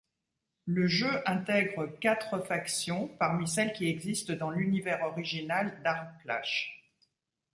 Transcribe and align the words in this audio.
Le 0.65 0.87
jeu 0.87 1.21
intègre 1.29 1.85
quatre 1.99 2.39
factions 2.39 3.07
parmi 3.19 3.47
celles 3.47 3.71
qui 3.71 3.87
existent 3.87 4.33
dans 4.33 4.49
l’univers 4.49 5.03
original 5.05 5.79
d’Aarklash. 5.83 6.83